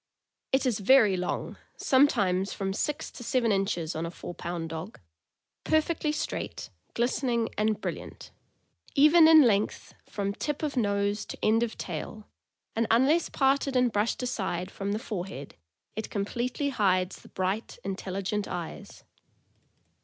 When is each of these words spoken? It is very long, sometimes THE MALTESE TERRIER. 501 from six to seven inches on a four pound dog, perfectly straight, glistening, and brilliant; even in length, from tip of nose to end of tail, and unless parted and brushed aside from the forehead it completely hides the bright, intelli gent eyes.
It 0.51 0.65
is 0.65 0.79
very 0.79 1.15
long, 1.15 1.57
sometimes 1.77 2.57
THE 2.57 2.65
MALTESE 2.65 2.71
TERRIER. 2.71 2.73
501 2.73 2.73
from 2.73 2.73
six 2.73 3.11
to 3.11 3.23
seven 3.23 3.51
inches 3.51 3.95
on 3.95 4.07
a 4.07 4.09
four 4.09 4.33
pound 4.33 4.69
dog, 4.69 4.99
perfectly 5.63 6.11
straight, 6.11 6.71
glistening, 6.95 7.49
and 7.55 7.79
brilliant; 7.79 8.31
even 8.95 9.27
in 9.27 9.43
length, 9.43 9.93
from 10.09 10.33
tip 10.33 10.63
of 10.63 10.75
nose 10.75 11.23
to 11.27 11.37
end 11.45 11.61
of 11.61 11.77
tail, 11.77 12.27
and 12.75 12.87
unless 12.89 13.29
parted 13.29 13.75
and 13.75 13.91
brushed 13.91 14.23
aside 14.23 14.71
from 14.71 14.91
the 14.93 14.97
forehead 14.97 15.53
it 15.95 16.09
completely 16.09 16.69
hides 16.69 17.17
the 17.21 17.29
bright, 17.29 17.77
intelli 17.85 18.23
gent 18.23 18.47
eyes. 18.47 19.03